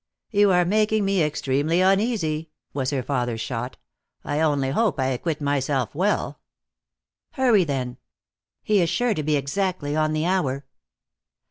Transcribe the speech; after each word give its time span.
"You 0.31 0.51
are 0.51 0.65
making 0.65 1.05
me 1.05 1.21
extremely 1.21 1.79
uneasy," 1.79 2.49
was 2.73 2.89
her 2.89 3.03
father's 3.03 3.39
shot. 3.41 3.77
"I 4.23 4.39
only 4.41 4.71
hope 4.71 4.99
I 4.99 5.09
acquit 5.09 5.39
myself 5.41 5.93
well." 5.93 6.39
"Hurry, 7.33 7.63
then. 7.65 7.97
He 8.63 8.81
is 8.81 8.89
sure 8.89 9.13
to 9.13 9.21
be 9.21 9.35
exactly 9.35 9.95
on 9.95 10.13
the 10.13 10.25
hour." 10.25 10.65